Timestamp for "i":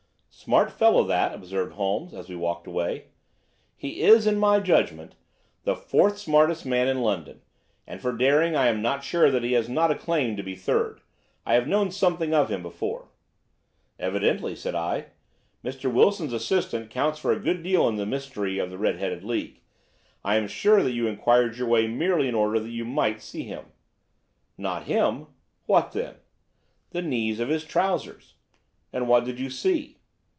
8.55-8.65, 11.45-11.53, 14.73-15.07, 20.23-20.37